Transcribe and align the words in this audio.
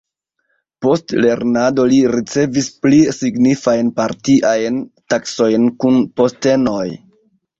Post 0.85 1.13
lernado 1.25 1.83
li 1.91 1.97
ricevis 2.13 2.69
pli 2.85 3.01
signifajn 3.17 3.93
partiajn 3.99 4.81
taskojn 5.15 5.71
kun 5.85 6.01
postenoj. 6.21 6.89